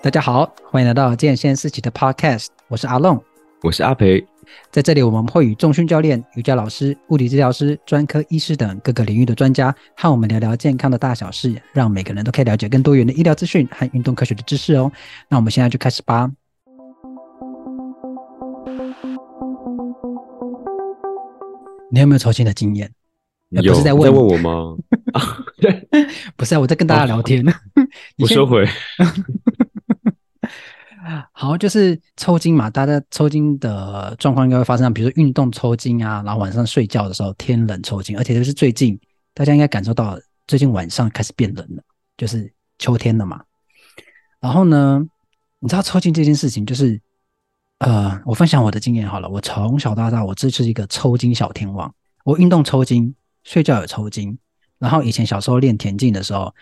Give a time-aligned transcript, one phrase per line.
[0.00, 3.20] 大家好，欢迎来到健先思齐的 Podcast，我是阿龙，
[3.62, 4.24] 我是阿培，
[4.70, 14.90] 在这里我们会与重训教练、瑜伽老师、物理治疗师、专科医师等各个领域的专家和我们聊聊健康的大小事，让每个人都可以了解更多元的医疗资讯和运动科学的知识哦。
[15.28, 16.30] 那我们现在就开始吧。
[21.90, 22.88] 你有没有抽筋的经验？
[23.50, 24.76] 有，不是在问，我吗？
[26.36, 27.46] 不是啊，我在跟大家聊天。
[27.48, 27.52] 哦、
[28.22, 28.64] 我收回。
[31.32, 38.98] 好，就是抽筋嘛，大家抽筋的状况应该会发生，比如说运动抽筋啊，然后晚上睡觉的时候天冷抽筋，而且就是最近
[39.32, 41.82] 大家应该感受到，最近晚上开始变冷了，
[42.16, 43.40] 就是秋天了嘛。
[44.40, 45.02] 然后呢，
[45.60, 47.00] 你知道抽筋这件事情，就是
[47.78, 54.38] 呃，我分享我的经验好了，我从小到大，我这是一个抽筋小天王，我运动抽筋，睡觉有抽筋，
[54.78, 56.54] 然后以前小时候练田径的时候。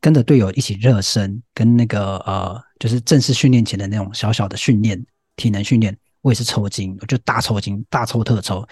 [0.00, 5.04] 跟着队友一起热身，跟那个呃，就是正式训练前的那种小小的训练，
[5.36, 8.66] 体能训练，我也是抽筋，我就大抽筋，大抽特抽，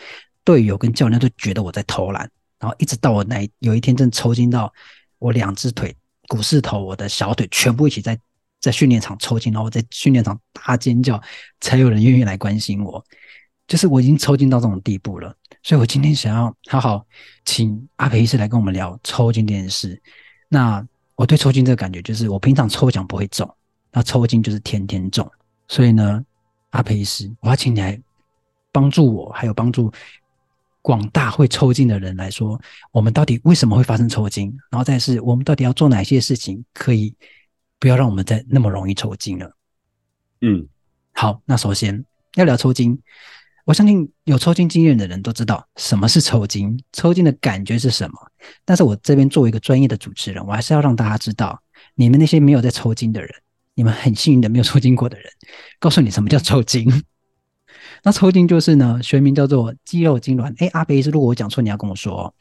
[0.45, 4.73] 队友跟教练都觉得我在偷懒，然后一直到我那有一天真的抽筋到
[5.19, 5.95] 我两只腿
[6.29, 8.19] 股四头，我的小腿全部一起在
[8.61, 11.21] 在训练场抽筋，然后我在训练场大尖叫，
[11.61, 13.05] 才有人愿意来关心我，
[13.67, 17.05] 就是我已经抽筋到这种地步了，所以我今天想要好好
[17.45, 20.01] 请阿培医师来跟我们聊抽筋这件事，
[20.49, 20.87] 那。
[21.17, 23.53] 我对抽筋这个感觉就是，我平常抽奖不会中，
[23.91, 25.29] 那抽筋就是天天中。
[25.67, 26.25] 所以呢，
[26.71, 28.01] 阿培医师，我要请你来
[28.71, 29.91] 帮助我，还有帮助
[30.83, 32.61] 广大会抽筋的人来说，
[32.93, 34.57] 我们到底为什么会发生抽筋？
[34.71, 37.15] 然后再是，我们到底要做哪些事情，可以
[37.79, 39.51] 不要让我们再那么容易抽筋了？
[40.43, 40.69] 嗯，
[41.13, 42.97] 好，那首先要聊抽筋。
[43.67, 48.17] 我相信有抽筋经验的人都知道什么是抽筋，抽筋的感觉是什么。
[48.65, 51.61] 但是我这边作为一个专业的主持人，我还是要让大家知道，
[51.97, 53.29] 你们那些没有在抽筋的人，
[53.75, 55.27] 你们很幸运的没有抽筋过的人，
[55.81, 56.87] 告诉你什么叫抽筋。
[58.05, 60.55] 那抽筋就是呢，学名叫做肌肉痉挛。
[60.59, 62.35] 哎，阿北医师，如果我讲错，你要跟我说哦。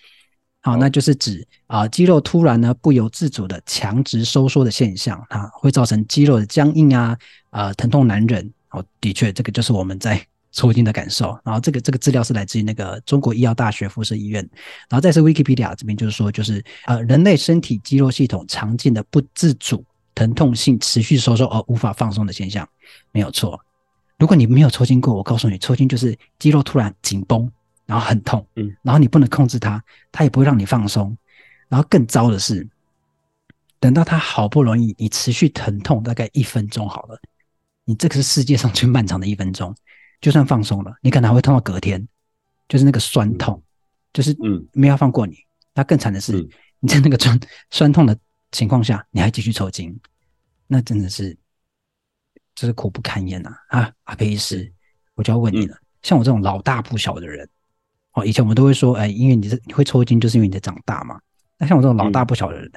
[0.62, 7.18] 好，那就是指啊、呃，肌肉突然呢不由自主的强直收缩的现象啊，会造成肌肉的僵硬啊，
[7.50, 8.54] 啊、呃，疼痛难忍。
[8.70, 10.24] 哦，的确，这个就是我们在。
[10.56, 14.42] 抽筋的感受，然后这个这个资料是来自于那个中国医药大学附设医院，
[14.90, 19.84] 然后再是 Wikipedia 这边就是说，就是呃人类身体肌肉系统常见的不自主
[20.16, 22.68] 疼痛性持续收缩而无法放松的现象，
[23.12, 23.60] 没有错。
[24.18, 27.52] 如果你没有抽筋过，我告诉你，抽筋就是肌肉突然紧绷，
[27.86, 31.16] 然后很痛，嗯，然后你不能控制它，它也不会让你放松，
[31.68, 32.66] 然后更糟的是，
[33.78, 37.20] 等到它好不容易你持续疼痛大概一分钟好了，
[37.84, 39.76] 你这个是世界上最漫长的一分钟。
[40.22, 42.08] 就算放松了，你可能还会痛到隔天，
[42.68, 43.62] 就是那个酸痛，
[44.14, 45.38] 就是嗯，没有放过你。
[45.74, 46.34] 那更惨的是，
[46.80, 47.40] 你在那个酸
[47.70, 48.18] 酸痛的
[48.52, 49.98] 情况下，你还继续抽筋，
[50.68, 51.38] 那真的是，
[52.56, 53.52] 就是苦不堪言呐！
[53.68, 54.72] 啊，阿培医师，
[55.16, 57.48] 我就要问你了，像我这种老大不小的人，
[58.14, 61.20] 哦，以前我们都会说，哎，因为你是你会抽筋，就是因为你在长大嘛。
[61.58, 62.70] 那像我这种老大不小的人，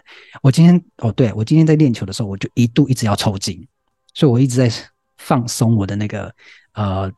[0.43, 3.67] 我今天哦，对，我今天在练球的时候，我就一度一直要抽筋，
[4.15, 4.71] 所以我一直在
[5.17, 6.33] 放松我的那个
[6.75, 7.13] 呃。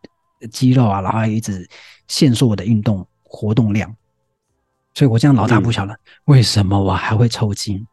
[0.50, 1.68] 肌肉啊，然后一直
[2.08, 3.94] 限缩我的运动活动量，
[4.94, 5.92] 所以我这样老大不小了。
[5.92, 7.86] 嗯、为什么我还会抽筋？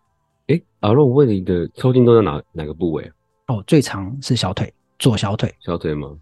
[0.48, 3.12] 哎，阿龙，我问你的抽筋都在哪哪个部位？
[3.48, 5.54] 哦，最长是小腿，左小腿。
[5.60, 6.18] 小腿吗？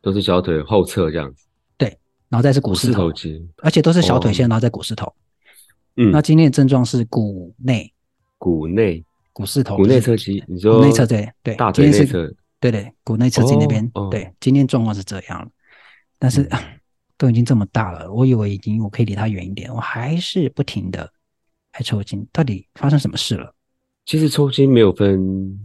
[0.00, 1.44] 都是小腿后侧这样子。
[1.76, 1.94] 对，
[2.30, 5.14] 然后再是股四头肌，而且都是小腿先，然后再股四头。
[5.96, 7.92] 嗯，那今天的症状是股内，
[8.38, 9.04] 股内，
[9.34, 10.42] 股四头，股内侧肌。
[10.48, 12.34] 你说股内侧对对，大腿内侧。
[12.60, 15.50] 对对，股内侧肌那边，对，今天状况是这样，
[16.18, 16.50] 但是、嗯、
[17.16, 21.10] 都已经这么大了，我以为已经我可以离他远一点，我还是不停的
[21.72, 23.54] 还抽筋，到底发生什么事了？
[24.04, 25.58] 其实抽筋没有分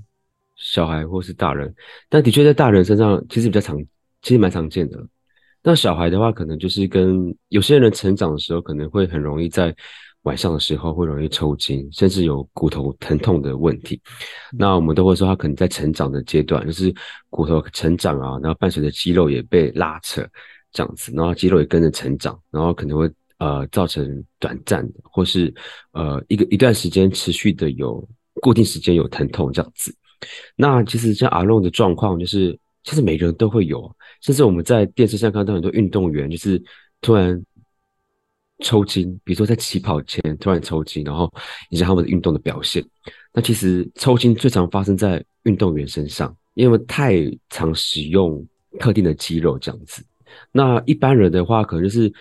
[0.56, 1.76] 小孩或是大人，
[2.08, 3.78] 但的确在大人身上其实比较常，
[4.22, 5.06] 其实蛮常见的。
[5.62, 9.76] 那小孩的话，可能就是跟有些人成长的时候，可能会很容易在。
[10.26, 14.02] 晚上的时候会容易抽筋，甚至有骨头疼痛的问题。
[14.52, 16.94] 那我们都会说，他可能在成长的阶段，就是
[17.30, 20.28] 骨头成长啊，然后伴随着肌肉也被拉扯
[20.72, 23.08] 这样子，然后肌肉也跟着成长，然后可能会
[23.38, 25.54] 呃造成短暂的，或是
[25.92, 28.04] 呃一个一段时间持续的有
[28.42, 29.96] 固定时间有疼痛这样子。
[30.56, 36.60] 那其实像阿龙的状况，就是其实每个人都会有，甚至我们在电视上看到很多运动员，就是
[37.00, 37.40] 突然。
[38.60, 41.32] 抽筋，比如说在起跑前突然抽筋，然后
[41.72, 42.84] 影响他们的运动的表现。
[43.34, 47.16] 那其实抽筋最常发生在运动员身上，因为太
[47.50, 48.46] 常使用
[48.80, 50.04] 特定的肌肉这样子。
[50.52, 52.12] 那一般人的话，可能就是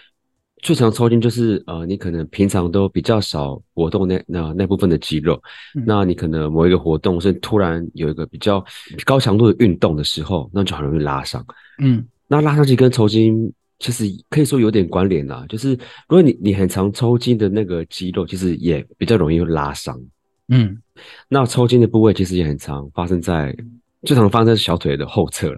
[0.59, 5.41] 最常抽筋就是呃，你可能平常都比较少活动那那那部分的肌肉，
[5.77, 8.65] 嗯、那你可能某一个活动是突然有一个比较
[9.05, 11.45] 高强度的运动的时候，那就很容易拉伤。
[11.79, 13.53] 嗯，那拉伤其实跟抽筋
[13.85, 15.73] 其实可以说有点关联啦，就是
[16.09, 20.01] 如果你你很常抽筋的那个肌肉，其实也比较容易拉伤。
[20.49, 20.81] 嗯，
[21.29, 23.55] 那抽筋的部位其实也很常发生在
[24.03, 25.55] 最常发生在小腿的后侧，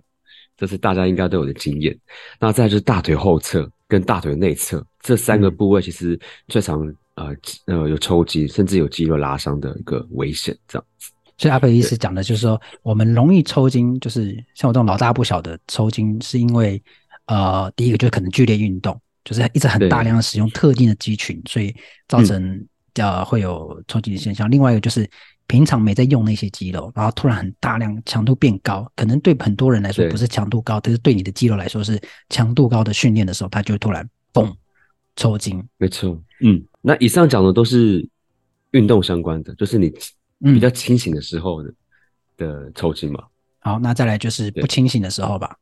[0.57, 1.97] 这是大家应该都有的经验。
[2.41, 6.19] 那再就是大腿后侧跟大腿内侧这三个部位，其实
[6.49, 7.33] 最常呃
[7.67, 11.13] 呃有抽筋，甚至有肌肉拉伤的一个危险，这样子。
[11.39, 16.83] 所以阿培医师讲的就是说，我们容易抽筋，就是像我这种老大不小的抽筋，是因为
[17.27, 21.75] 呃第一个就是可能剧烈运动，就是一直很大量的使用特定的肌群，所以
[22.09, 22.67] 造成。
[22.99, 24.51] 呃，会有抽筋的现象。
[24.51, 25.07] 另外一个就是
[25.47, 32.01] 平常没在用那些肌肉，然后突然很大量强度变高，可能对很多人来说不是强度高，但是对你的肌肉来说是
[32.31, 34.51] 强度高的训练的时候，它就会突然嘣
[35.15, 35.63] 抽筋。
[35.77, 38.09] 没错，嗯，那以上讲的都是
[38.71, 39.93] 运动相关的，就是你
[40.41, 41.69] 比较清醒的时候的、
[42.39, 43.23] 嗯、的抽筋嘛。
[43.59, 45.55] 好，那再来就是不清醒的时候吧，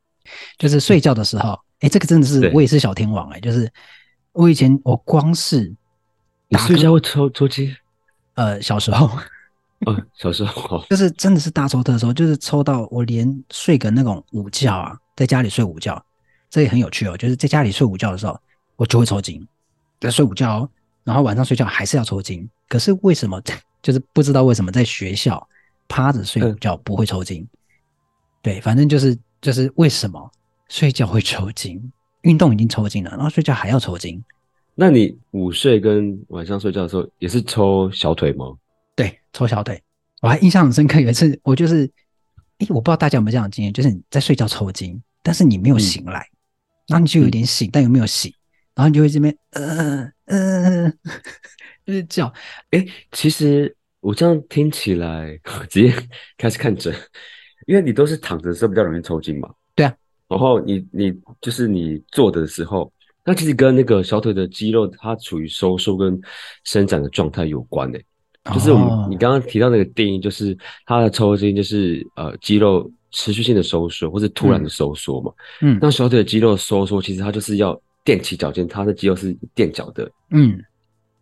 [0.57, 1.59] 就是睡觉的时候。
[1.81, 3.71] 哎，这个真的是我也是小天王哎，就是
[4.31, 5.73] 我以前我光是。
[6.47, 7.75] 你睡觉会抽抽筋？
[8.35, 9.07] 呃，小时候，
[9.85, 16.01] 哦，小时候就是真的是大抽特抽，就是抽到我连睡个那种午觉啊，在家里睡午觉，
[16.49, 17.17] 这也很有趣哦。
[17.17, 18.39] 就是在家里睡午觉的时候，
[18.75, 19.45] 我就会抽筋，
[19.99, 20.69] 在睡午觉哦，
[21.03, 22.47] 然后晚上睡觉还是要抽筋。
[22.69, 23.41] 可是为什么？
[23.81, 25.45] 就是不知道为什么在学校
[25.87, 27.41] 趴着睡午觉不会抽筋？
[27.41, 27.49] 嗯、
[28.43, 30.31] 对，反正就是就是为什么
[30.69, 31.79] 睡觉会抽筋？
[32.21, 34.19] 运动已经抽筋了，然后睡觉还要抽筋。
[34.73, 38.57] 那你午睡跟晚上睡觉的时候也是抽小腿吗？
[38.95, 39.79] 对，抽小腿。
[40.23, 41.87] 我还印象很深刻，有一次我就是，
[42.57, 46.33] 诶，我不知道大家有没有这样的经验，就是你在睡觉抽筋，但是你没有醒来，嗯、
[46.87, 48.33] 然后你就有点醒，嗯、但又没有醒，
[48.73, 50.91] 然后你就会这边，呃呃，
[51.85, 52.33] 就是叫，
[52.71, 55.39] 诶，其实我这样听起来，
[55.69, 55.93] 直接
[56.35, 56.91] 开始看诊，
[57.65, 59.49] 因为你都是躺着的时候比较容易抽筋嘛。
[59.75, 59.95] 对啊，
[60.27, 62.91] 然后你你就是你坐的时候。
[63.27, 66.21] 那其实跟那个小腿的肌肉它处于收缩跟
[66.63, 68.05] 伸展的状态有关诶、
[68.43, 75.33] 欸，就是我们你刚刚提到那个定义，就是它的抽筋就是呃肌肉持续性的收缩或是突然的收缩嘛。
[75.61, 77.73] 嗯，那小腿的肌肉收缩其实它就是要
[78.05, 80.07] 踮起脚尖，它的肌肉是垫脚的。
[80.29, 80.63] 嗯，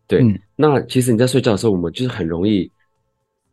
[0.06, 0.22] 对。
[0.22, 2.70] 嗯、那其实你在睡觉的时候，我们就是很容易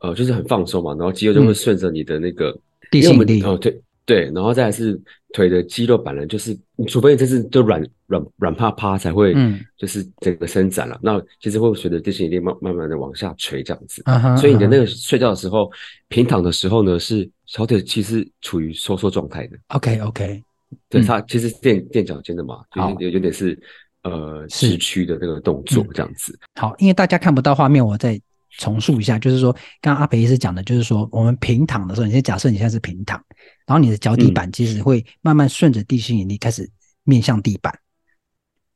[0.00, 2.58] 呃就是很放松嘛，然后肌肉就会顺着你的那个
[2.90, 3.80] 地心力哦对。
[4.06, 5.00] 对，然后再来是
[5.32, 6.56] 腿的肌肉本来就是，
[6.88, 10.96] 除非你这是就软软软趴趴才会，嗯，就是整个伸展了。
[10.96, 14.02] 嗯、那其实会随着地心引力慢慢慢的往下垂这样子。
[14.06, 15.70] 啊、所以你的那个睡觉的时候，啊、
[16.08, 19.56] 平躺的时候呢，是小腿其实处于收缩状态的。
[19.68, 20.42] OK OK，
[20.88, 22.64] 对，它其实垫垫脚尖的嘛，
[22.98, 23.56] 有有点是
[24.02, 26.62] 呃是屈曲的那个动作这样子、嗯。
[26.62, 28.20] 好，因为大家看不到画面，我再
[28.58, 33.22] 重述一下，就是说，刚刚阿培医师讲的，就是说，我们平躺的时候，你先假设你现在是平躺。
[33.66, 36.68] 然后你的脚底板其实会慢慢顺着地心引力开始
[37.04, 37.72] 面向地板，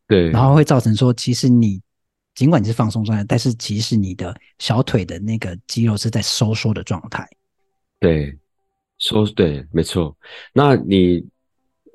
[0.07, 1.81] 对，然后会造成说，其实你
[2.35, 7.29] 尽管你是放松状态，但是其实你的小腿的那个肌肉是在收缩的状态。
[7.99, 8.39] 对，
[8.99, 10.17] 收对，没错。
[10.53, 11.21] 那你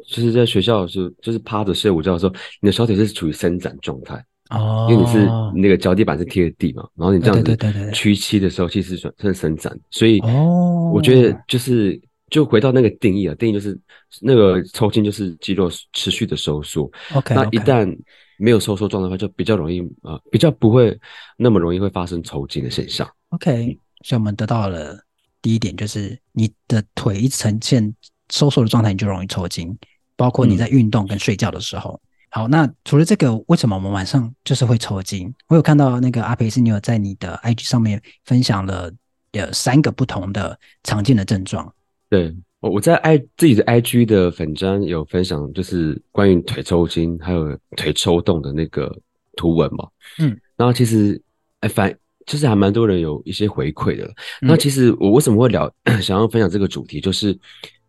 [0.08, 12.00] 就是在学校是就是趴着睡午觉的时候，你的小腿是处于伸展状态哦，因为你是那个脚底板是贴着地嘛，然后你这样子屈膝的时候，其实算算伸展，所以哦，我觉得就是。
[12.32, 13.76] 就回到那个定义啊，定义就是
[14.22, 16.84] 那个抽筋就是肌肉持续的收缩。
[17.16, 17.92] OK，那一旦
[18.38, 20.96] 没有收缩状态的话，就比较容易啊、呃，比较不会
[21.38, 23.10] 那么容易会发生抽筋的现象。
[23.30, 24.96] OK，所以我们得到了
[25.42, 27.92] 第一点，就是你的腿一呈现
[28.32, 29.76] 收缩的状态，你就容易抽筋，
[30.16, 32.00] 包括你在运动跟睡觉的时候。
[32.04, 35.34] 嗯、好，那除了这个，为什么我们晚上就是会抽筋？
[35.48, 38.92] 我有看到那个阿培医师，你有在你的 IG 上面分享了
[39.32, 41.74] 有三个不同的常见的症状。
[42.08, 48.96] 对，我我在 i 自己的 IG 的粉专有分享，就是关于腿抽筋还有腿抽动的那个
[49.36, 49.88] 图文嘛。
[50.20, 51.20] 嗯，然后其实
[51.62, 51.92] 哎反
[52.28, 54.06] 就是还蛮多人有一些回馈的。
[54.42, 55.72] 嗯、那其实我为什么会聊
[56.02, 57.34] 想要分享这个主题，就是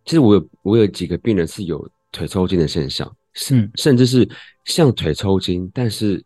[0.06, 4.28] 其实我有我有几个病人是有腿抽筋的现象，是甚至是
[4.64, 6.22] 像腿抽筋，但是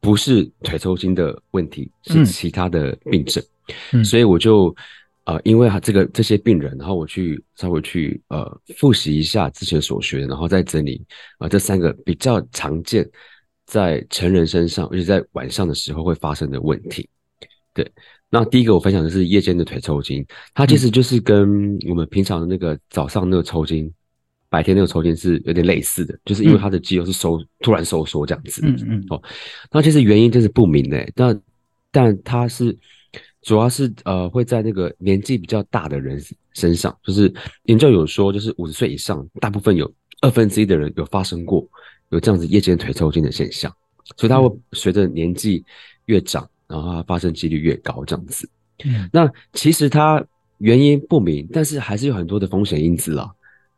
[0.00, 3.42] 不是腿抽筋的问题，是其他的病症。
[4.04, 4.74] 所以我就。
[5.26, 11.02] 呃，因为他这个这些病人，然后我去稍微去呃复习一下之前所学，然后再整理
[11.38, 13.08] 啊、呃、这三个比较常见
[13.64, 17.08] 在成人身上，而且在晚上的时候会发生的问题。
[17.72, 17.90] 对，
[18.28, 20.22] 那第一个我分享的是夜间的腿抽筋，
[20.52, 23.90] 它其实就是跟我们平常的那个早上那个抽筋
[24.54, 28.60] 白天那个抽筋是有点类似的，就是因为他的肌肉是收、嗯、突然收缩这样子。
[28.64, 29.04] 嗯嗯。
[29.08, 29.20] 哦，
[29.72, 31.40] 那其实原因就是不明诶，但
[31.90, 32.76] 但他是
[33.42, 37.32] 主要是呃会在那个年纪比较大的人身上，就是
[37.64, 41.66] 研究有说，就是五十岁以上，大部分有二分之一的人有发生过
[42.10, 43.74] 有这样子夜间腿抽筋的现象，
[44.16, 45.64] 所以他会随着年纪
[46.04, 48.48] 越长，然后它发生几率越高这样子。
[48.84, 50.24] 嗯，那其实它
[50.58, 53.28] 原因不明，但是还是有很多的风险因子啦。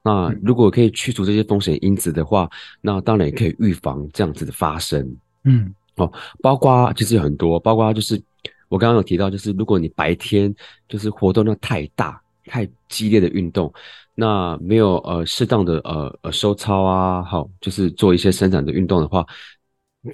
[0.07, 2.49] 那如果可以去除这些风险因子的话，
[2.81, 5.01] 那当然也可以预防这样子的发生。
[5.43, 8.23] 嗯，哦，包括其实有很多，包括就是
[8.69, 10.55] 我刚刚有提到，就是如果你白天
[10.89, 13.73] 就是活动量太大、太激烈的运动，
[14.15, 19.27] 那没有呃适当的呃呃收操啊，好，就是做一些伸展的运动的话。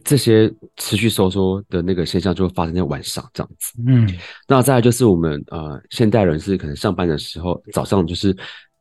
[0.05, 3.75] 这些持续收缩的那个现象就会发生在晚上这样子。
[3.87, 4.09] 嗯，
[4.49, 8.35] 那再来就是我们呃现代人是可能上班的时候早上就是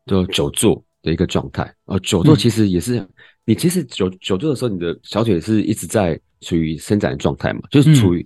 [0.06, 1.63] 就久坐的一个状态。
[1.86, 3.10] 啊，久坐其实也是、嗯、
[3.46, 8.25] 你其实久久坐的时候，你的小腿是一直在处于伸展的状态嘛，就是处于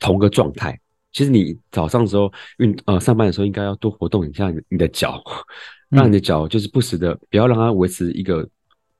[0.00, 0.72] 同个状态。
[0.72, 0.80] 嗯、
[1.12, 5.22] 其实你早上的时候运呃上班的时候应该要多活动一下你的脚，
[5.90, 8.48] 让你的脚就是不时的不要让它维持一个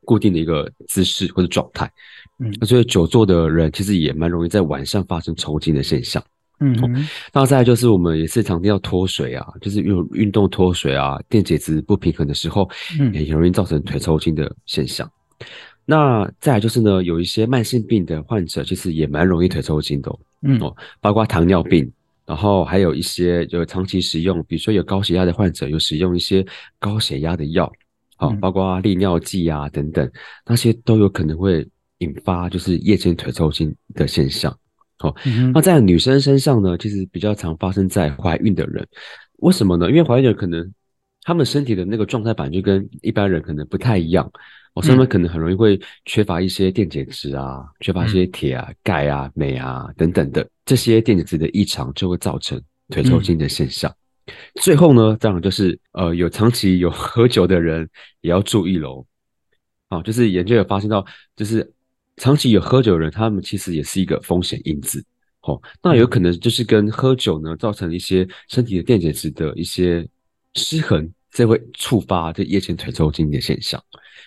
[0.05, 1.91] 固定的一个姿势或者状态。
[2.39, 6.23] 嗯，那所以久坐的人其实也蛮容易在晚上发生抽筋的现象。
[6.61, 15.09] 嗯，那再来就是我们也是常见要脱水啊，就是运运动脱水啊，电解质不平衡的时候，嗯，也容易造成腿抽筋的现象。
[15.39, 15.47] 嗯、
[15.85, 20.13] 那再来就是呢，有一些慢性病的患者其实也蛮容易腿抽筋的。
[20.43, 21.91] 嗯哦，包括糖尿病，
[22.27, 26.45] 然后还有一些就长期使用，比如说有高血压的患者，有使用一些
[26.79, 27.73] 高血压的药，
[28.17, 30.11] 好，包括利尿剂啊等等，
[30.47, 31.67] 那些都有可能会。
[32.01, 34.57] 引发就是夜间腿抽筋的现象，
[35.01, 35.15] 好，
[35.55, 38.85] 那在女生身上呢，其实比较常发生在怀孕的人，
[39.39, 39.89] 为什么呢？
[39.89, 40.75] 因为怀孕的人可能
[41.23, 44.29] 他们身体的那个状态本来就跟一般人可能不太一样，
[44.75, 53.95] 哦，所以他们可能很容易会缺乏一些电解质啊，缺乏一些铁啊、钙啊、镁啊等等的这些电解质的异常，就会造成腿抽筋的现象。
[54.57, 57.89] 最后呢，当然就是呃，有长期有 喝酒的人
[58.21, 59.07] 也要注意喽，
[59.91, 61.73] 啊，就是研究有发现到，就是。
[62.19, 65.05] 长期有喝酒的人，他们其实也是一个风险因子，
[65.43, 70.07] 哦，那有可能就是跟喝酒呢造成一些身体的电解质的一些
[70.55, 73.83] 失衡，这会触发这夜间腿抽筋的现象。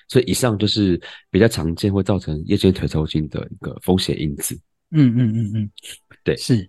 [0.08, 4.60] 所以以上就是比较常见会造成夜间腿抽筋的一个风险因子。
[4.92, 5.72] 嗯嗯嗯嗯，
[6.24, 6.68] 对，是。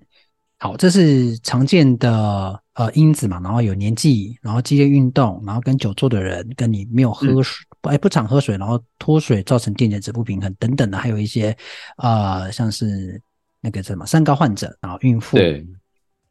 [0.59, 11.57] 好，这是常见的呃因子嘛，然后有年纪，然后激烈运动，然后跟久坐的人，跟你没有喝水，哎、嗯、不常喝水，然后脱水造成电解质不平衡等等的，还有一些
[11.97, 13.21] 啊、呃、像是
[13.61, 15.67] 那个什么三高患者，然后孕妇，对，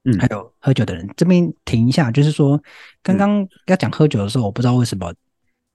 [0.03, 1.07] 嗯，还有喝酒的人。
[1.15, 2.61] 这边停一下，就是说
[3.03, 5.13] 刚刚要讲喝酒的时候，我不知道为什么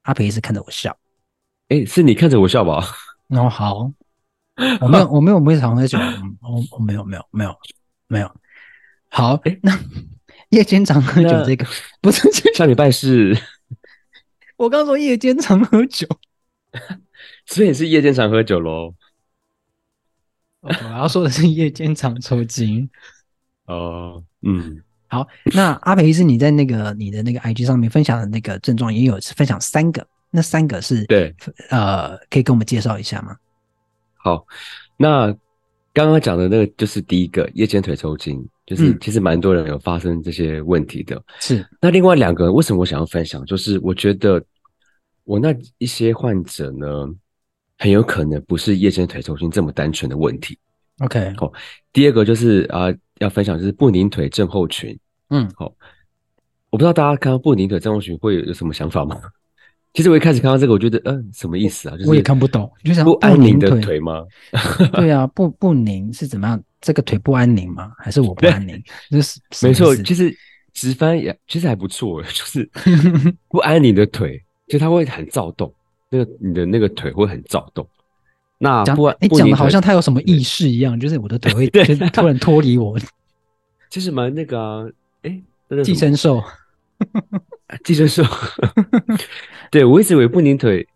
[0.02, 0.96] 阿培一直看着我笑，
[1.68, 2.84] 哎，是你看着我笑吧？
[3.28, 3.92] 哦，好，
[4.80, 5.96] 我没有，我没有，没有常喝酒，
[6.40, 7.56] 我我没有，没有，没有，
[8.08, 8.30] 没有。
[9.08, 9.72] 好，欸、那
[10.50, 11.66] 夜间常喝酒这个
[12.00, 13.36] 不是下礼拜是？
[14.56, 16.06] 我刚说夜间常喝酒，
[17.46, 18.94] 所以是夜间常喝酒喽。
[20.60, 22.88] 我要说的是夜间常抽筋。
[23.66, 31.34] 哦，嗯，好，那阿培医师，你在那个你的那个 IG 上面分享的那个症状也有分享三个，那三个是对，
[31.70, 33.36] 呃，可以跟我们介绍一下吗？
[34.14, 34.46] 好，
[34.96, 35.36] 那
[35.96, 38.46] 刚刚讲的那个就是第一个夜间腿抽筋。
[38.66, 41.64] 就是其实蛮多人有发生这些问题的，是。
[41.80, 43.44] 那另外两个为什么我想要分享？
[43.46, 44.44] 就是我觉得
[45.22, 47.06] 我那一些患者呢，
[47.78, 50.58] 很有可能不是夜间腿抽筋这么单纯的问题。
[50.98, 51.52] OK，好。
[51.92, 54.98] 第二个就是啊，要分享就是不宁腿症候群。
[55.30, 55.72] 嗯，好。
[56.70, 59.16] 我不知道大家看到不宁腿症候群会有什么想法吗？
[59.96, 61.96] 其实我一开始看到这个，我觉得嗯、呃，什么意思啊？
[61.96, 64.22] 就是我也看不懂，就想不安宁的腿吗？
[64.92, 66.62] 对啊，不不宁是怎么样？
[66.82, 67.92] 这个腿不安宁吗？
[67.96, 68.78] 还是我不安宁？
[69.10, 70.36] 就是没错，其实
[70.74, 72.70] 直翻也其实还不错， 就是
[73.48, 74.38] 不安宁的腿，
[74.68, 75.72] 就它会很躁动，
[76.10, 77.88] 那个你的那个腿会很躁动。
[78.58, 81.66] 那不你讲的好像他有什么意识一样，就是我的腿会
[82.10, 82.98] 突然脱离我。
[83.88, 84.84] 其实蛮那个啊，
[85.22, 85.42] 哎，
[85.82, 86.42] 寄生兽，
[87.82, 88.22] 寄生兽。
[89.70, 90.86] 对，我一直以为不宁腿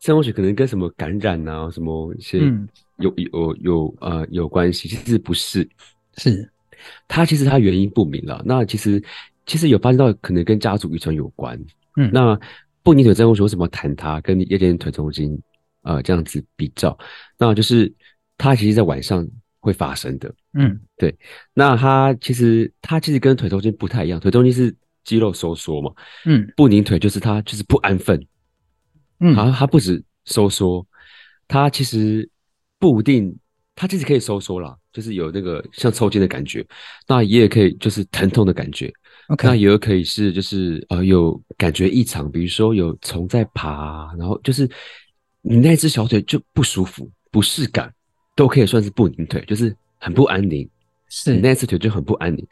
[0.00, 2.40] 症候群可能跟什么感染啊，什么一些。
[2.40, 5.68] 嗯有有有呃有关系，其实不是，
[6.16, 6.50] 是
[7.06, 8.42] 它其实它原因不明了。
[8.42, 9.04] 那其实
[9.44, 11.62] 其实有发现到可能跟家族遗传有关。
[11.98, 12.40] 嗯，那
[12.82, 15.38] 不宁腿症候群为什么谈它跟夜间腿抽筋
[15.82, 16.98] 呃这样子比较？
[17.36, 17.92] 那就是
[18.38, 19.28] 它其实在晚上
[19.60, 20.34] 会发生的。
[20.54, 21.14] 嗯，对。
[21.52, 24.74] 那它其实它其实跟腿抽筋不太一样，腿抽筋是
[25.06, 25.90] 肌肉收缩嘛。
[26.26, 28.22] 嗯，不宁腿就是它就是不安分。
[29.20, 30.86] 嗯，它它不止收缩，
[31.48, 32.28] 它其实
[32.78, 33.34] 不一定，
[33.74, 36.62] 它其实可以收缩啦，就是有那个像抽筋的感觉，
[37.08, 38.92] 那也可以就是疼痛的感觉。
[39.28, 44.68] OK，那也有可以是就是呃有感觉异常，比如说有虫在爬，然后就是
[45.40, 47.90] 你那只小腿就不舒服、不适感，
[48.34, 50.68] 都可以算是不宁腿，就是很不安宁。
[51.08, 52.44] 是你那只腿就很不安宁，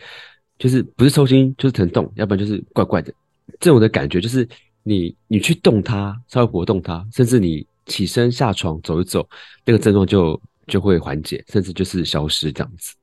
[0.58, 3.12] 就是不是抽筋就是疼痛，要不然就是怪怪的。
[3.60, 4.48] 这种的感觉就是
[4.82, 9.28] 你你去动它，稍微活动它，甚至你起身下床走一走，
[9.64, 12.94] 那个症状就就会缓解，甚至就是消失这样子。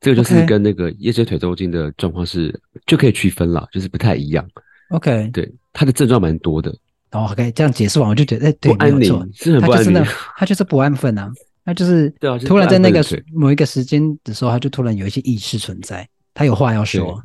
[0.00, 4.46] 这个就是跟那个夜间腿抽筋的状况是.就可以区分了，就是不太一样。
[4.90, 6.70] OK，对，它的症状蛮多的。
[7.12, 10.04] 哦，OK，这样解释完我就觉得，哎，对，不安宁是很不安宁，
[10.36, 11.32] 他就是不安分啊，
[11.64, 12.10] 他就是
[12.44, 17.22] 突然在那个某一个时间的时候，他就突然有一些意识存在，他有话要说，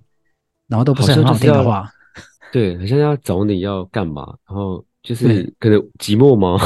[0.67, 1.91] 然后都不是很好听的话，
[2.53, 6.57] 对，好像要找你要干嘛，然后就是可能寂寞吗？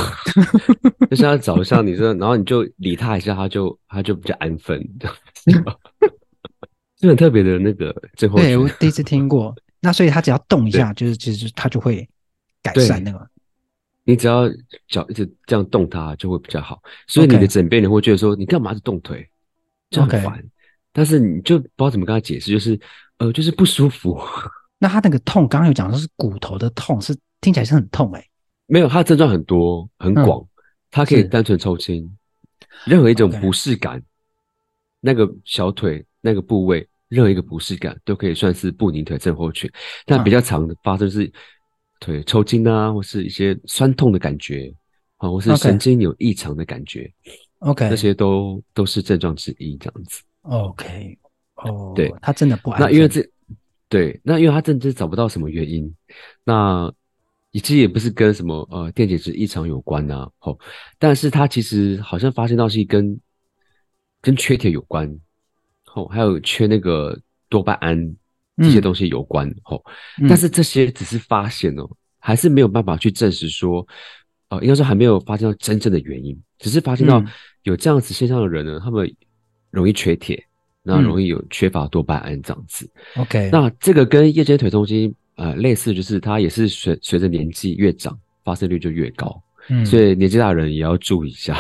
[1.10, 5.16] 就是要找一下你说，然后你就理他一下，他就他就比较安分这样。
[7.00, 9.56] 是很特别的那个症候群，对，我第一次听过。
[9.82, 12.08] 那所以他只要动一下，就是其实他就会
[12.62, 13.28] 改善那个。
[14.06, 14.50] 你只要
[14.88, 16.82] 脚一直这样动，它就会比较好。
[17.08, 19.26] 所以你的枕边人会觉得说：“你干嘛是动腿？
[19.90, 20.44] 这样很烦。”
[20.94, 22.80] 但是你就不知道怎么跟他解释，就是
[23.18, 24.18] 呃，就是不舒服。
[24.80, 28.30] 那他那个痛，刚刚有讲的是骨头的痛，是听起来是很痛哎、欸。
[28.68, 30.48] 没有，他的症状很多很广，
[30.90, 32.10] 他、嗯、可以单纯抽筋，
[32.86, 34.00] 任何一种不适感。
[34.00, 34.04] Okay.
[35.06, 39.70] 那个小腿那个部位，任何一个不适感都可以算是不宁腿症候群，
[40.06, 41.30] 但比较常的发生是
[42.00, 44.74] 腿抽筋啊，或是一些酸痛的感觉
[45.18, 47.12] 啊，或是神经有异常的感觉
[47.60, 51.18] ，OK，这些都都是症状之一，这样子，OK，
[51.56, 52.80] 哦，对，他真的不安。
[52.80, 53.28] 那因为这，
[53.90, 55.94] 对，那因为他真的找不到什么原因，
[56.44, 56.94] 那
[57.52, 60.58] 其实也不是跟什么呃电解质异常有关啊，哦，
[60.98, 63.20] 但是他其实好像发现到是跟。
[64.26, 65.06] 跟缺铁有关，
[65.94, 67.20] 哦，还有缺那个
[67.50, 68.16] 多巴胺
[68.56, 69.76] 这些东西有关，哦、
[70.22, 71.86] 嗯，但是这些只是发现哦，
[72.20, 73.86] 还是没有办法去证实说，
[74.48, 77.22] 呃，应该说还没有发现到真正的原因，只是发现到
[77.64, 79.14] 有这样子现象的人呢，他们
[79.74, 80.42] 容易缺铁，
[80.84, 82.88] 那容易有缺乏多巴胺这样子。
[83.16, 91.58] OK，那这个跟夜间腿抽筋呃类似，就是它也是随随着年纪越长，发生率就越高，嗯，所以年纪大的人也要注意一下。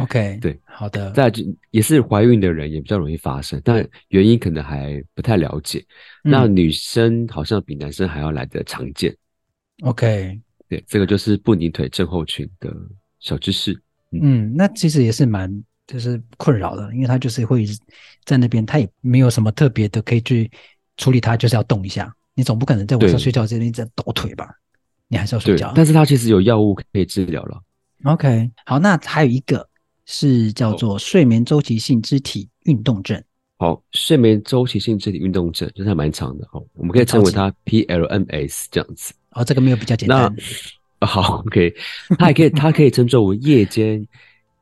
[0.00, 1.10] OK， 对，好的。
[1.10, 5.84] 再就也是怀孕的人也比较容易发生，但原因可能还不太了解。
[6.24, 9.14] 嗯、那女生好像比男生还要来的常见。
[9.82, 12.74] OK，对，这个就是不宁腿症候群的
[13.20, 13.72] 小知识。
[14.12, 15.62] 嗯，嗯，那其实也是蛮
[15.92, 17.66] 就是困扰的，因为他就是会
[18.24, 20.50] 在那边，他也没有什么特别的可以去
[20.96, 22.12] 处理，他就是要动一下。
[22.34, 24.48] 你总不可能在晚上睡觉之前一直在抖腿吧？
[25.08, 25.72] 你还是要睡觉。
[25.76, 27.60] 但是他其实有药物可以治疗了。
[28.04, 29.68] OK，好，那还有一个。
[30.04, 33.22] 是叫做睡眠周期性肢体运动症。
[33.56, 39.14] 好，睡眠周期性肢体运动症就是还蛮长的，好，我们可以称为它 PLMS 这样子。
[39.30, 40.34] 哦，这个没有比较简单。
[40.98, 41.72] 那 好，OK，
[42.18, 44.04] 它也可以，它可以称作为夜间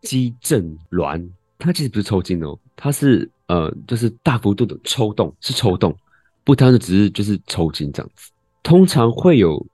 [0.02, 1.28] 肌震挛。
[1.58, 5.96] 它其实不是抽筋哦，它是呃，就是大幅度的抽动，是抽动，
[6.44, 8.30] 不单是只是就是抽筋这样子。
[8.62, 9.66] 通常会有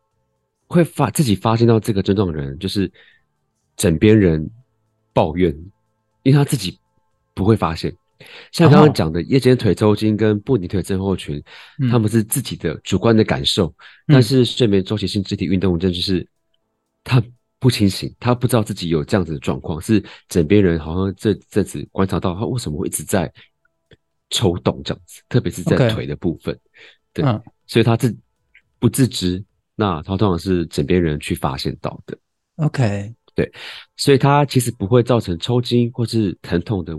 [0.67, 2.91] 会发自己发现到这个症状的人，就是
[3.77, 4.51] 枕边人。
[5.17, 5.51] 抱怨，
[6.25, 6.79] 因为他自己
[7.33, 7.91] 不会发现。
[8.53, 13.69] 像刚刚讲的夜间腿抽筋跟不宁腿症候群，哦、他们是自己的主观的感受。
[14.09, 16.29] 嗯、但是睡眠周期性肢体运动症就是
[17.03, 17.19] 他
[17.67, 23.33] 不清醒，他不知道自己有这样子的状况，是枕边人好像这这次观察到他为什么会一直在
[24.31, 26.57] 抽动这样子，特别是在腿的部分。
[27.13, 28.17] 对，嗯、所以他自
[28.79, 32.17] 不自知，那他通常是枕边人去发现到的。
[32.59, 33.13] OK。
[33.35, 33.53] 对，
[33.97, 36.97] 所以他其实不会造成抽筋或是疼痛的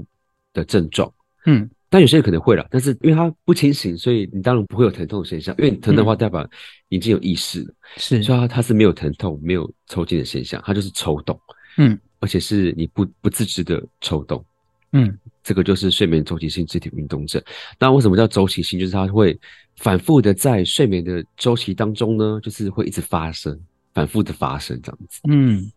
[0.51, 1.09] 的症状，
[1.45, 6.47] 嗯，但有些人可能会了，但是因为他不清醒，所以你当然不会有疼痛的现象，因为你疼的话代表
[6.89, 11.39] 已经有意识了，是，所以它它是没有疼痛、没有抽筋的现象，他就是抽动，
[11.77, 14.43] 嗯，而且是你不不自知的抽动，
[14.91, 17.41] 嗯，这个就是睡眠周期性肢体运动症。
[17.79, 18.79] 那为什么叫周期性？
[18.79, 19.39] 就是它会
[19.77, 23.57] 反复的在睡眠的周期当中呢，就是会一直发生，
[23.93, 25.71] 反复的发生这样子，嗯。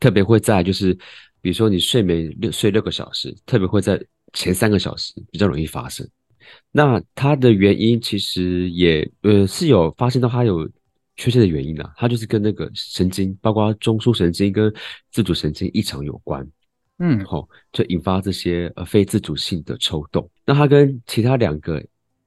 [0.00, 0.92] 特别会在就是，
[1.40, 6.08] 比如说你睡眠六睡六个小时，特别会在前三个小时比较容易发生。
[6.72, 10.68] 那它的原因其实也呃是有发现到它有
[11.16, 14.72] 缺陷的原因的，它就是跟那个神经，包括中枢神经跟
[15.10, 16.46] 自主神经异常有关。
[16.98, 20.28] 嗯，好，就引发这些呃非自主性的抽动。
[20.44, 21.82] 那它跟其他两个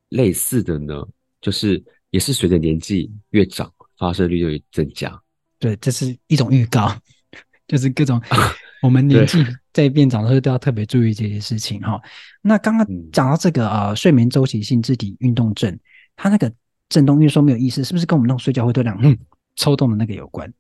[0.09, 1.05] 类似的呢，
[1.41, 5.19] 就是也是随着年纪越长，发生率就越增加。
[5.59, 6.95] 对，这是一种预告，
[7.67, 8.21] 就是各种
[8.83, 11.99] 我们年纪在变长的时候都要特别注意这些事情哈。
[12.41, 15.79] 那刚刚讲到这个啊、呃，睡眠周期性肢体运动症，
[16.17, 16.51] 它那个
[16.89, 19.17] 震动，因为说没有意思，是不是跟我们那种睡觉会突然嗯
[19.55, 20.53] 抽动的那个有关？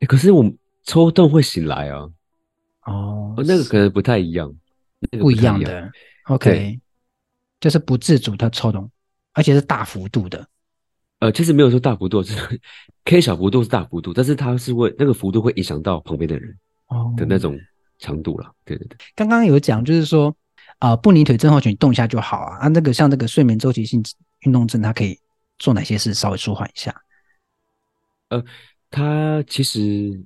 [0.00, 2.08] 欸、可是我们抽动会醒来啊。
[2.84, 4.50] 哦，那个可能不太一样，
[5.10, 5.92] 那个、不一样的。
[6.24, 6.80] OK，
[7.60, 8.90] 就是不自主的抽动，
[9.34, 10.48] 而且是大幅度的。
[11.18, 12.34] 呃，其实没有说大幅度，是
[13.04, 16.56] K 小幅度是大幅度，但是它是会那个幅度会影响到旁边的人
[17.16, 17.58] 的那种
[17.98, 18.46] 强度了。
[18.46, 20.34] 哦、对对对，刚刚有讲，就是说
[20.78, 22.56] 啊、呃，布尼腿症候群动一下就好啊。
[22.58, 24.02] 啊，那个像那个睡眠周期性
[24.40, 25.18] 运动症，它可以
[25.58, 26.94] 做哪些事稍微舒缓一下？
[28.28, 28.44] 呃，
[28.90, 30.22] 它其实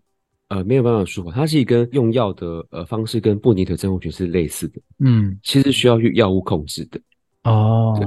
[0.49, 4.81] 呃没有办法舒缓，它是一个用药的呃方式跟不尼腿症候群是类似的。
[4.99, 7.01] 嗯，其实需要用药物控制的。
[7.45, 7.99] 哦。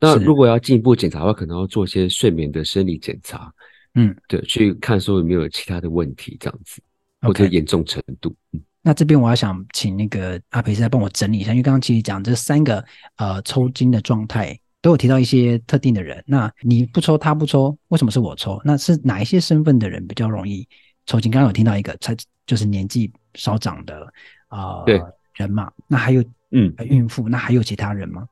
[0.00, 3.50] 那如果要进一步检查的话，可能要做一些睡眠的生理检查，
[3.94, 6.82] 嗯，对，去看说有没有其他的问题，这样子.
[7.24, 8.34] 或者严重程度。
[8.52, 12.84] 嗯，那这边我要想请那个阿培师来帮我整理一下，因为刚刚其实讲这三个
[13.16, 18.60] 呃抽筋的状态都有提到一些特定的人，那你不抽他不抽，为什么是我抽？
[18.64, 20.68] 那是哪一些身份的人比较容易
[21.06, 21.32] 抽筋？
[21.32, 22.14] 刚刚有听到一个，才
[22.46, 24.06] 就是年纪稍长的
[24.48, 28.28] 啊、呃、人嘛，那还有嗯孕妇，那还有其他人吗？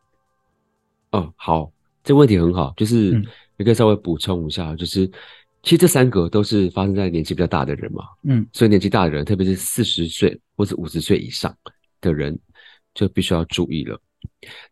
[1.12, 1.72] 哦，好，
[2.04, 3.22] 这个问题很好，就是
[3.56, 5.10] 你可以稍微补充一下，就是
[5.62, 11.56] 其实这三个都是发生在年纪比较大的人嘛，嗯，所以年纪大的人，特别是四十岁或是五十岁以上
[12.00, 12.36] 的人，
[12.94, 14.00] 就必须要注意了。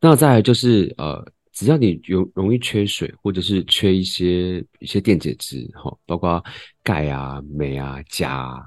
[0.00, 6.42] 那再来就是呃，只要你有容易缺水，或者是缺一些一些电解质，哈，包括
[6.82, 8.62] 钙啊、镁啊、钾啊，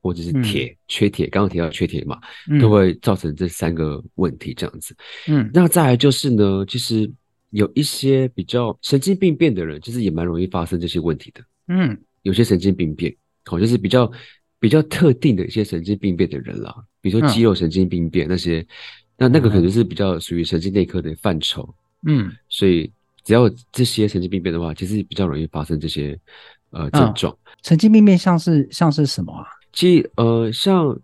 [0.00, 2.18] 或者是铁、嗯、缺铁，刚刚提到缺铁嘛，
[2.58, 4.96] 都会造成这三个问题这样子。
[5.28, 7.12] 嗯，那再来就是呢，其实
[7.50, 11.42] 有一些比较神经病变的人，其实也蛮容易发生这些问题的。
[11.68, 14.10] 嗯，有些神经病变，好，就是比较
[14.58, 18.66] 比较特定的一些神经病变的人啦，比如说肌肉神经病变那些，
[19.16, 21.68] 那那个可能是比较属于神经内科的范畴。
[22.06, 22.90] 嗯，所以
[23.24, 26.18] 只要这些神经病变的话，其实比较容易发生这些
[26.70, 27.36] 呃症状。
[27.62, 29.44] 神经病变像是像是什么啊？
[29.72, 30.96] 其实，呃，像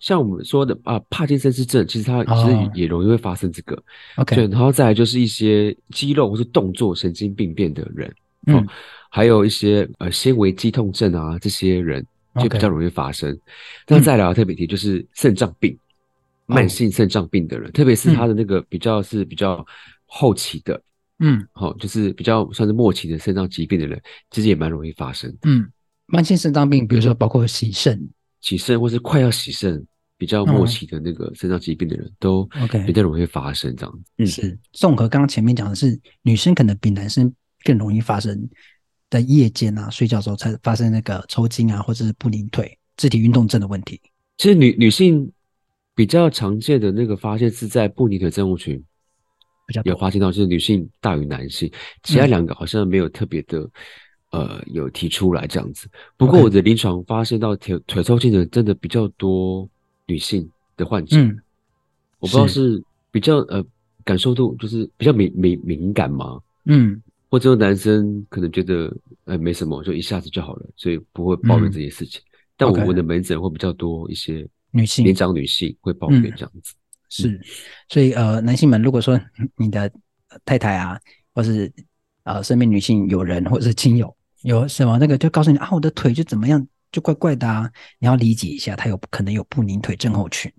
[0.00, 3.74] 像我们说的啊，帕金森氏症，其实它其实也容易会发生这个。
[4.16, 4.22] Oh.
[4.22, 8.12] OK，对，然后再来就是一些肌肉或是动作神经病变的人，
[8.46, 8.66] 嗯，哦、
[9.10, 12.04] 还有一些呃纤维肌痛症啊，这些人
[12.36, 13.38] 就比较容易发生。
[13.86, 15.76] 那.再来特别提就是肾脏病，
[16.46, 19.64] 嗯、慢性肾脏病的人，特别是他的那个比较是比较
[20.06, 20.80] 后期的，
[21.18, 25.38] 嗯，好、哦，就是比较算是末期的肾脏疾病的人，其实也蛮容易发生的。
[25.42, 25.68] 嗯，
[26.06, 28.08] 慢性肾脏病，比如说包括洗肾。
[28.40, 29.84] 洗肾或是快要洗肾、
[30.16, 32.48] 比较末期的那个肾脏疾病的人，都
[32.86, 34.12] 比较容易发生这样子。
[34.18, 38.48] 嗯，是综合刚刚前面讲的是，女生可能比男生更容易发生，
[39.10, 44.00] 在夜间啊睡觉的时候才发生那个抽筋啊，或者是不宁腿、肢体运动症的问题。
[44.36, 45.30] 其实女女性
[45.94, 48.82] 比较常见的那个发现是在不宁腿症候群，
[49.66, 51.70] 比较有发现到就是女性大于男性，
[52.02, 53.68] 其他两个好像没有特别的。
[54.30, 55.88] 呃，有提出来这样子。
[56.18, 59.66] 不过我的临床发现到腿腿抽筋的真的比较多
[60.04, 61.16] 女性的患者。
[61.16, 61.34] 嗯，
[62.18, 63.64] 我不知道是比较呃
[64.04, 66.38] 感受度就是比较敏敏敏感吗？
[66.66, 72.20] 嗯，或者男生可能觉得呃没什么，就一下子就好了，所以不会抱怨这些事情。
[72.20, 76.74] 嗯、但我们的门诊会比较多一些女性年长女性会抱怨这样子。
[76.74, 77.40] 嗯、是，
[77.88, 79.20] 所以呃，男性们如果说
[79.56, 79.90] 你的
[80.44, 80.98] 太太啊，
[81.34, 81.72] 或是
[82.24, 84.14] 呃身边女性友人或者是亲友。
[84.42, 87.68] 有什么那个就告诉你啊，我的腿就怎么样，就怪怪的啊！
[87.98, 90.50] 你要理解一下，他有可能有不宁腿症候群。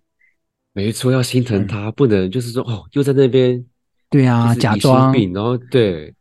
[0.74, 3.66] 没错，要心疼他，嗯、不能就是说哦，又在那边。
[4.10, 6.14] 对啊，假装病，然后对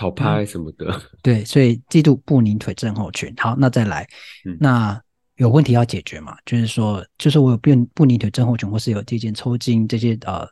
[0.00, 1.00] 讨拍什么的、嗯。
[1.22, 3.34] 对，所以记住不宁腿症候群。
[3.36, 4.08] 好，那再来，
[4.46, 4.98] 嗯、那
[5.36, 6.34] 有问题要解决嘛？
[6.46, 10.48] 就是说，就是我有变不宁腿症候群，或是有这件抽筋这些呃，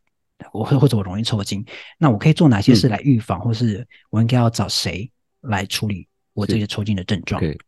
[0.52, 1.64] 我或或者我容易抽筋，
[1.98, 6.06] 那我可以做哪些事来预防、嗯，或是我应该要找谁来处理？
[6.34, 7.40] 我这些抽筋的症状。
[7.40, 7.58] 对，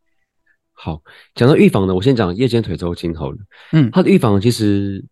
[0.72, 1.02] 好，
[1.34, 3.38] 讲到预防呢，我先讲夜间腿抽筋好了。
[3.72, 5.04] 嗯，它的预防其实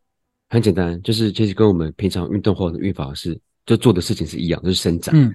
[0.48, 5.12] 很简单，就是其实跟我们平常运动后的预防是就做的事情是一样，就是伸展。
[5.16, 5.35] 嗯，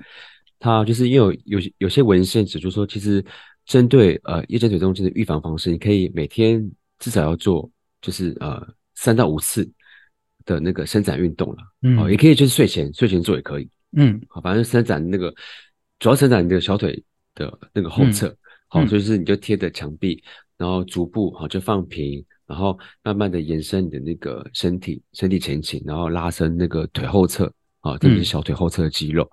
[0.63, 3.23] 它就是因为有有有些文献指出说，其实
[3.65, 7.69] 针对呃夜间腿抽筋的预防方式，你可以每天至少要做
[8.01, 9.69] 就是呃三到五次
[10.45, 11.57] 的那个伸展运动了。
[11.81, 13.69] 嗯，哦，也可以就是睡前睡前做也可以。
[13.97, 15.33] 嗯，好，反正伸展那个
[15.99, 17.03] 主要伸展你的小腿。
[17.35, 18.29] 的那个后侧，
[18.67, 20.23] 好、嗯，所以是你就贴着墙壁、嗯，
[20.57, 27.51] 然后逐步好就放平，然后慢慢的延伸你的那个身体，身体前倾，然后拉伸那个腿后侧，
[27.83, 29.29] 啊，特别是小腿后侧的肌肉。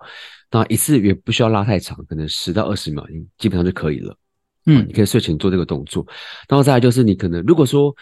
[0.51, 3.03] 那、嗯、一次也不需要拉太长，可能十到二十秒，
[3.37, 4.15] 基本上就可以了。
[4.65, 6.05] 嗯，你可以睡前做这个动作。
[6.47, 7.95] 然后再来就是你可能如果说，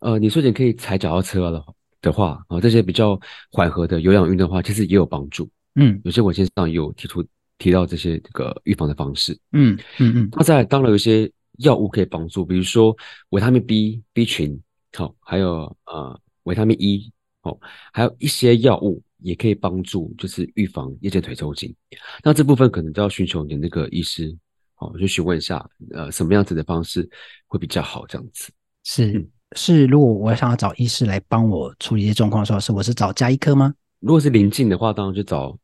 [0.00, 1.64] 呃，你睡前可以踩脚踏车的
[2.02, 3.18] 的话，啊，这些比较
[3.52, 5.48] 缓和的有氧运动的话，其实也有帮助。
[5.76, 7.24] 嗯，有些文献上也有提出
[7.56, 9.38] 提到这些这个预防的方式。
[9.52, 10.28] 嗯嗯嗯。
[10.32, 12.94] 那再来当然有一些药物可以帮助，比如说
[13.30, 14.60] 维他命 B、B 群，
[14.92, 17.56] 好，还有呃维他命 E，好，
[17.92, 21.74] 还有一些药物也可以帮助，就是预防夜间腿抽筋。
[22.22, 24.36] 那这部分可能都要寻求你的那个医师，
[24.74, 27.08] 好，就询问一下，呃，什么样子的方式
[27.46, 28.50] 会比较好，这样子。
[28.84, 29.12] 是。
[29.12, 33.74] 嗯是，如果我想要找医师来帮我处理一些状况的时候，是我是找加医科吗？
[34.00, 35.54] 如果是临近的话，当然就找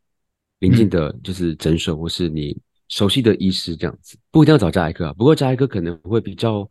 [0.59, 2.55] 临近的，就是诊所或是你
[2.88, 5.14] 熟悉的医师这样子，嗯、不一定要找加医科啊。
[5.14, 6.68] 不过加医科可能会比较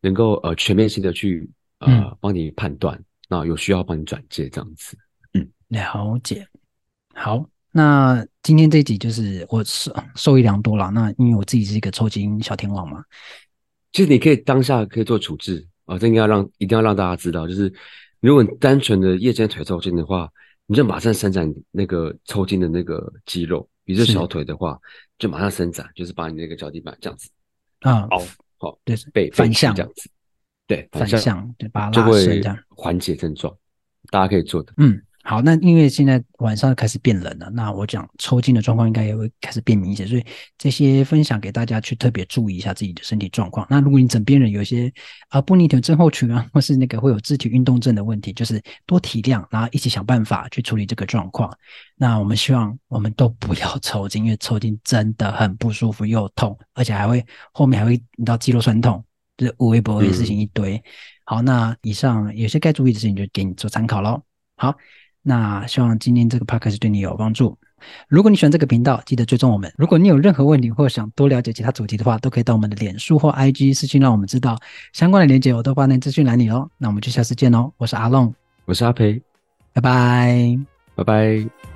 [0.00, 1.46] 能够呃全面性的去
[1.80, 4.96] 呃帮你判断，那、嗯、有需要帮你转介这样子。
[5.68, 6.46] 嗯，了解。
[7.14, 10.90] 好，那今天这一集就是我受受益良多了。
[10.90, 13.04] 那因为我自己是一个抽筋小天王嘛，
[13.92, 15.66] 其实你可以当下可以做处置。
[15.86, 17.70] 啊、哦，这应该要让一定要让大家知道，就是
[18.20, 20.26] 如果你单纯的夜间腿抽筋的话，
[20.64, 24.78] 你就马上伸展那个抽筋的那个肌肉，比如说小腿的话，
[25.18, 27.28] 就马上伸展，就是把你那个脚底板这样子
[27.80, 28.22] 啊，凹，
[28.56, 30.08] 好，对，背反向这样子，
[30.66, 33.54] 对，反向，对，把它拉伸这样，缓解症状，
[34.10, 34.98] 大家可以做的，嗯。
[35.26, 40.24] 好，那因为现在晚上开始变冷了，那我讲抽筋的状况应该也会开始变明显，所以
[40.58, 43.66] 这些分享给大家去特别注意一下自己的身体状况。
[43.70, 44.92] 那如果你枕边人有一些
[45.30, 51.50] 啊波尼腿症候群啊，或是那个会有肢体运动症的问题，就是多体谅，然后一起想办法去处理这个状况。
[51.96, 59.02] 那我们希望我们都不要抽筋，因为抽筋真的很不舒服又痛，而且还会后面还会你知道肌肉酸痛，
[59.38, 60.76] 就是无微不微的事情一堆。
[60.76, 60.82] 嗯、
[61.24, 64.22] 好，那以上有些该注意的事情就给你做参考喽。
[64.56, 64.74] 好。
[65.24, 67.58] 那希望今天这个 podcast 对你有帮助。
[68.08, 69.70] 如果你喜欢这个频道，记得追踪我们。
[69.76, 74.56] 如果你有任何问题或想多了解其他主题的话，都可以到我们的脸书或 IG 私信让我们知道。
[74.92, 76.70] 相关的链接我都放在资讯栏里哦。
[76.78, 77.72] 那我们就下次见喽。
[77.76, 78.32] 我是阿龙，
[78.66, 79.20] 我是阿培，
[79.72, 80.58] 拜拜，
[80.94, 81.73] 拜拜。